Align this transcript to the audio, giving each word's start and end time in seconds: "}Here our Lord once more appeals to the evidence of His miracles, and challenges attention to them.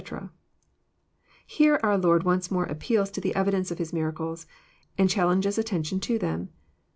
"}Here 1.45 1.79
our 1.83 1.95
Lord 1.95 2.23
once 2.23 2.49
more 2.49 2.63
appeals 2.63 3.11
to 3.11 3.21
the 3.21 3.35
evidence 3.35 3.69
of 3.69 3.77
His 3.77 3.93
miracles, 3.93 4.47
and 4.97 5.07
challenges 5.07 5.59
attention 5.59 5.99
to 5.99 6.17
them. 6.17 6.49